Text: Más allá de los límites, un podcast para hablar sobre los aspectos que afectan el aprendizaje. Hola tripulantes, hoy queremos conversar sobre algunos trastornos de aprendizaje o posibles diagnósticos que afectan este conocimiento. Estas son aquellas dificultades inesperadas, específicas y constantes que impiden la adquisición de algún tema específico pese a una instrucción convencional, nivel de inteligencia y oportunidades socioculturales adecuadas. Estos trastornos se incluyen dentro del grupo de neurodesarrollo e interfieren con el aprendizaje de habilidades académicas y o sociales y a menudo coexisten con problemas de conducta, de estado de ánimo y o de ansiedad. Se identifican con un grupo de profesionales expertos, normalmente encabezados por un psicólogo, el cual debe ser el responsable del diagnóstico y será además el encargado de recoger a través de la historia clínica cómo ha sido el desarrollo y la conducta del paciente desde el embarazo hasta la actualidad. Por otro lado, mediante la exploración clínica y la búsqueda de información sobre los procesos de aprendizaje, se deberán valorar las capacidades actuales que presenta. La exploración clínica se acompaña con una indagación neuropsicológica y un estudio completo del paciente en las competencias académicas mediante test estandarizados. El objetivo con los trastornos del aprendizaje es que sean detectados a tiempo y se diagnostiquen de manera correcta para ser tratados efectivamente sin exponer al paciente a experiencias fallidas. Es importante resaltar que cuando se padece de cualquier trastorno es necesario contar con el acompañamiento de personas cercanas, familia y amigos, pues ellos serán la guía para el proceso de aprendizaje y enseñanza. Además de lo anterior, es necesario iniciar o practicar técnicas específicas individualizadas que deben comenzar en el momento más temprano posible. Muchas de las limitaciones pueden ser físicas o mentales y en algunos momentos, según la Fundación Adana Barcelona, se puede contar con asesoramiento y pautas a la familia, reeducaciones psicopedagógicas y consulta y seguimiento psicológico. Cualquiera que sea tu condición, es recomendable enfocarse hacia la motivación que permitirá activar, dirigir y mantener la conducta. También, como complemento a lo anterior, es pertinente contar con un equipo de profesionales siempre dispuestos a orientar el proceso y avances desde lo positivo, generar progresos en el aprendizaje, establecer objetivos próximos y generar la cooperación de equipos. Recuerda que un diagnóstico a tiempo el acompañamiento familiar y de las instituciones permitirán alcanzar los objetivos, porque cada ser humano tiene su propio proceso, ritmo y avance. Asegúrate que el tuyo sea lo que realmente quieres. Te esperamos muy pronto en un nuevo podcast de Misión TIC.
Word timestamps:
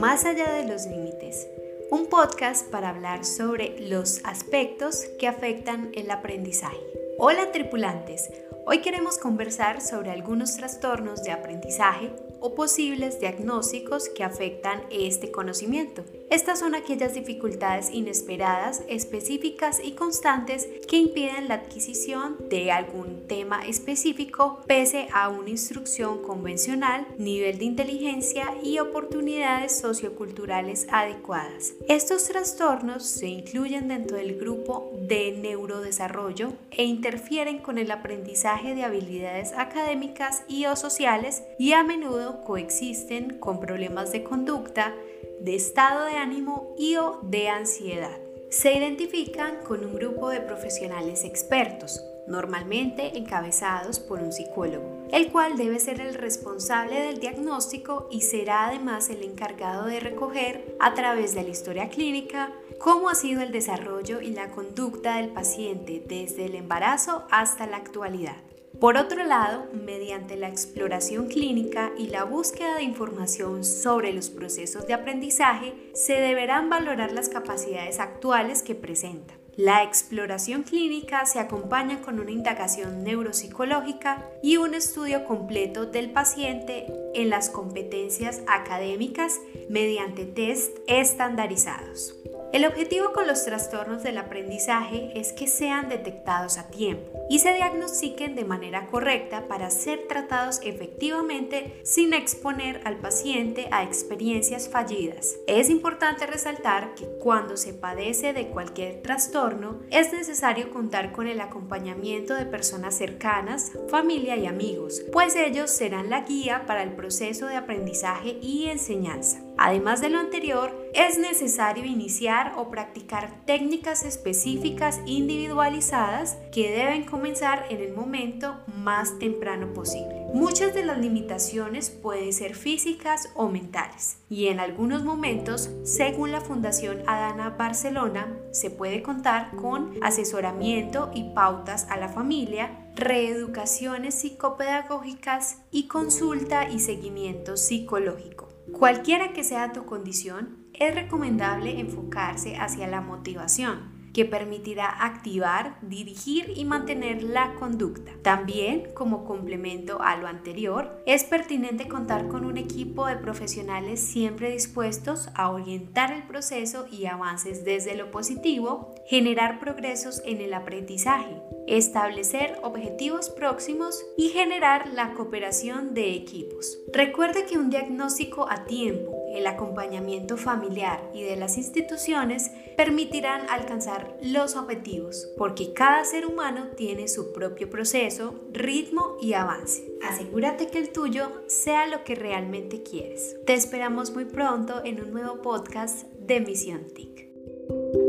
Más 0.00 0.24
allá 0.24 0.52
de 0.52 0.68
los 0.68 0.86
límites, 0.86 1.48
un 1.90 2.06
podcast 2.06 2.70
para 2.70 2.90
hablar 2.90 3.24
sobre 3.24 3.76
los 3.80 4.24
aspectos 4.24 5.06
que 5.18 5.28
afectan 5.28 5.90
el 5.94 6.10
aprendizaje. 6.10 6.76
Hola 7.18 7.52
tripulantes, 7.52 8.30
hoy 8.66 8.78
queremos 8.80 9.18
conversar 9.18 9.80
sobre 9.80 10.10
algunos 10.10 10.56
trastornos 10.56 11.22
de 11.22 11.32
aprendizaje 11.32 12.10
o 12.40 12.54
posibles 12.54 13.20
diagnósticos 13.20 14.08
que 14.08 14.24
afectan 14.24 14.82
este 14.90 15.30
conocimiento. 15.30 16.04
Estas 16.30 16.58
son 16.58 16.74
aquellas 16.74 17.14
dificultades 17.14 17.90
inesperadas, 17.90 18.82
específicas 18.88 19.80
y 19.82 19.92
constantes 19.92 20.68
que 20.88 20.96
impiden 20.96 21.48
la 21.48 21.54
adquisición 21.54 22.36
de 22.50 22.70
algún 22.70 23.26
tema 23.28 23.66
específico 23.66 24.60
pese 24.66 25.08
a 25.12 25.28
una 25.28 25.50
instrucción 25.50 26.22
convencional, 26.22 27.06
nivel 27.18 27.58
de 27.58 27.64
inteligencia 27.64 28.54
y 28.62 28.78
oportunidades 28.78 29.78
socioculturales 29.78 30.86
adecuadas. 30.90 31.74
Estos 31.88 32.24
trastornos 32.24 33.04
se 33.04 33.28
incluyen 33.28 33.88
dentro 33.88 34.16
del 34.16 34.38
grupo 34.38 34.92
de 35.00 35.32
neurodesarrollo 35.32 36.52
e 36.70 36.84
interfieren 36.84 37.58
con 37.58 37.78
el 37.78 37.90
aprendizaje 37.90 38.53
de 38.62 38.84
habilidades 38.84 39.52
académicas 39.52 40.44
y 40.48 40.66
o 40.66 40.76
sociales 40.76 41.42
y 41.58 41.72
a 41.72 41.82
menudo 41.82 42.42
coexisten 42.44 43.38
con 43.38 43.58
problemas 43.58 44.12
de 44.12 44.22
conducta, 44.22 44.94
de 45.40 45.56
estado 45.56 46.04
de 46.04 46.16
ánimo 46.16 46.74
y 46.78 46.96
o 46.96 47.20
de 47.22 47.48
ansiedad. 47.48 48.16
Se 48.50 48.72
identifican 48.72 49.56
con 49.64 49.84
un 49.84 49.94
grupo 49.94 50.28
de 50.28 50.40
profesionales 50.40 51.24
expertos, 51.24 52.04
normalmente 52.26 53.18
encabezados 53.18 54.00
por 54.00 54.20
un 54.20 54.32
psicólogo, 54.32 55.06
el 55.10 55.30
cual 55.30 55.56
debe 55.56 55.78
ser 55.78 56.00
el 56.00 56.14
responsable 56.14 57.00
del 57.00 57.20
diagnóstico 57.20 58.08
y 58.10 58.22
será 58.22 58.66
además 58.68 59.10
el 59.10 59.22
encargado 59.22 59.86
de 59.86 60.00
recoger 60.00 60.76
a 60.80 60.94
través 60.94 61.34
de 61.34 61.42
la 61.42 61.50
historia 61.50 61.88
clínica 61.88 62.52
cómo 62.78 63.08
ha 63.08 63.14
sido 63.14 63.42
el 63.42 63.52
desarrollo 63.52 64.20
y 64.20 64.30
la 64.30 64.50
conducta 64.50 65.16
del 65.16 65.30
paciente 65.30 66.04
desde 66.06 66.46
el 66.46 66.54
embarazo 66.54 67.24
hasta 67.30 67.66
la 67.66 67.76
actualidad. 67.76 68.36
Por 68.80 68.96
otro 68.96 69.22
lado, 69.22 69.68
mediante 69.72 70.36
la 70.36 70.48
exploración 70.48 71.28
clínica 71.28 71.92
y 71.96 72.08
la 72.08 72.24
búsqueda 72.24 72.76
de 72.76 72.82
información 72.82 73.64
sobre 73.64 74.12
los 74.12 74.30
procesos 74.30 74.86
de 74.86 74.94
aprendizaje, 74.94 75.90
se 75.94 76.14
deberán 76.14 76.68
valorar 76.68 77.12
las 77.12 77.28
capacidades 77.28 78.00
actuales 78.00 78.62
que 78.62 78.74
presenta. 78.74 79.34
La 79.56 79.84
exploración 79.84 80.64
clínica 80.64 81.26
se 81.26 81.38
acompaña 81.38 82.00
con 82.02 82.18
una 82.18 82.32
indagación 82.32 83.04
neuropsicológica 83.04 84.28
y 84.42 84.56
un 84.56 84.74
estudio 84.74 85.24
completo 85.26 85.86
del 85.86 86.10
paciente 86.10 86.86
en 87.14 87.30
las 87.30 87.50
competencias 87.50 88.42
académicas 88.48 89.40
mediante 89.68 90.24
test 90.24 90.76
estandarizados. 90.88 92.16
El 92.54 92.64
objetivo 92.66 93.12
con 93.12 93.26
los 93.26 93.44
trastornos 93.44 94.04
del 94.04 94.16
aprendizaje 94.16 95.10
es 95.16 95.32
que 95.32 95.48
sean 95.48 95.88
detectados 95.88 96.56
a 96.56 96.68
tiempo 96.68 97.10
y 97.28 97.40
se 97.40 97.52
diagnostiquen 97.52 98.36
de 98.36 98.44
manera 98.44 98.86
correcta 98.86 99.48
para 99.48 99.70
ser 99.70 100.06
tratados 100.06 100.60
efectivamente 100.62 101.80
sin 101.82 102.14
exponer 102.14 102.80
al 102.84 102.98
paciente 102.98 103.66
a 103.72 103.82
experiencias 103.82 104.68
fallidas. 104.68 105.34
Es 105.48 105.68
importante 105.68 106.26
resaltar 106.26 106.94
que 106.94 107.06
cuando 107.18 107.56
se 107.56 107.74
padece 107.74 108.32
de 108.32 108.46
cualquier 108.46 109.02
trastorno 109.02 109.80
es 109.90 110.12
necesario 110.12 110.70
contar 110.70 111.10
con 111.10 111.26
el 111.26 111.40
acompañamiento 111.40 112.36
de 112.36 112.46
personas 112.46 112.96
cercanas, 112.96 113.72
familia 113.88 114.36
y 114.36 114.46
amigos, 114.46 115.02
pues 115.10 115.34
ellos 115.34 115.72
serán 115.72 116.08
la 116.08 116.20
guía 116.20 116.66
para 116.66 116.84
el 116.84 116.92
proceso 116.92 117.46
de 117.46 117.56
aprendizaje 117.56 118.38
y 118.40 118.66
enseñanza. 118.66 119.42
Además 119.56 120.00
de 120.00 120.10
lo 120.10 120.20
anterior, 120.20 120.83
es 120.94 121.18
necesario 121.18 121.84
iniciar 121.84 122.54
o 122.56 122.70
practicar 122.70 123.44
técnicas 123.46 124.04
específicas 124.04 125.00
individualizadas 125.06 126.38
que 126.52 126.70
deben 126.70 127.04
comenzar 127.04 127.66
en 127.68 127.80
el 127.80 127.94
momento 127.94 128.60
más 128.76 129.18
temprano 129.18 129.72
posible. 129.72 130.24
Muchas 130.32 130.72
de 130.72 130.84
las 130.84 130.98
limitaciones 130.98 131.90
pueden 131.90 132.32
ser 132.32 132.54
físicas 132.54 133.30
o 133.34 133.48
mentales 133.48 134.18
y 134.30 134.46
en 134.46 134.60
algunos 134.60 135.04
momentos, 135.04 135.68
según 135.82 136.30
la 136.30 136.40
Fundación 136.40 137.02
Adana 137.06 137.50
Barcelona, 137.50 138.28
se 138.52 138.70
puede 138.70 139.02
contar 139.02 139.54
con 139.56 139.94
asesoramiento 140.02 141.10
y 141.12 141.34
pautas 141.34 141.86
a 141.90 141.96
la 141.96 142.08
familia, 142.08 142.70
reeducaciones 142.94 144.14
psicopedagógicas 144.14 145.58
y 145.72 145.88
consulta 145.88 146.68
y 146.68 146.78
seguimiento 146.78 147.56
psicológico. 147.56 148.53
Cualquiera 148.78 149.32
que 149.32 149.44
sea 149.44 149.72
tu 149.72 149.86
condición, 149.86 150.66
es 150.72 150.94
recomendable 150.94 151.78
enfocarse 151.78 152.56
hacia 152.56 152.88
la 152.88 153.00
motivación 153.00 153.93
que 154.14 154.24
permitirá 154.24 155.04
activar, 155.04 155.76
dirigir 155.82 156.52
y 156.56 156.64
mantener 156.64 157.22
la 157.22 157.54
conducta. 157.54 158.12
También, 158.22 158.92
como 158.94 159.24
complemento 159.24 160.00
a 160.00 160.16
lo 160.16 160.26
anterior, 160.26 161.02
es 161.04 161.24
pertinente 161.24 161.88
contar 161.88 162.28
con 162.28 162.46
un 162.46 162.56
equipo 162.56 163.06
de 163.06 163.16
profesionales 163.16 164.00
siempre 164.00 164.52
dispuestos 164.52 165.28
a 165.34 165.50
orientar 165.50 166.12
el 166.12 166.22
proceso 166.22 166.86
y 166.90 167.06
avances 167.06 167.64
desde 167.64 167.96
lo 167.96 168.10
positivo, 168.10 168.94
generar 169.06 169.58
progresos 169.58 170.22
en 170.24 170.40
el 170.40 170.54
aprendizaje, 170.54 171.42
establecer 171.66 172.58
objetivos 172.62 173.30
próximos 173.30 174.00
y 174.16 174.28
generar 174.28 174.88
la 174.88 175.12
cooperación 175.14 175.92
de 175.92 176.14
equipos. 176.14 176.78
Recuerda 176.92 177.44
que 177.46 177.58
un 177.58 177.70
diagnóstico 177.70 178.48
a 178.48 178.64
tiempo 178.64 179.13
el 179.34 179.46
acompañamiento 179.46 180.36
familiar 180.36 181.10
y 181.12 181.22
de 181.22 181.36
las 181.36 181.56
instituciones 181.56 182.50
permitirán 182.76 183.48
alcanzar 183.48 184.16
los 184.22 184.56
objetivos, 184.56 185.28
porque 185.36 185.72
cada 185.72 186.04
ser 186.04 186.26
humano 186.26 186.68
tiene 186.76 187.08
su 187.08 187.32
propio 187.32 187.70
proceso, 187.70 188.34
ritmo 188.52 189.16
y 189.20 189.34
avance. 189.34 189.84
Asegúrate 190.02 190.68
que 190.68 190.78
el 190.78 190.90
tuyo 190.90 191.42
sea 191.46 191.86
lo 191.86 192.04
que 192.04 192.14
realmente 192.14 192.82
quieres. 192.82 193.36
Te 193.46 193.54
esperamos 193.54 194.12
muy 194.12 194.24
pronto 194.24 194.82
en 194.84 195.00
un 195.00 195.12
nuevo 195.12 195.42
podcast 195.42 196.04
de 196.18 196.40
Misión 196.40 196.88
TIC. 196.94 198.03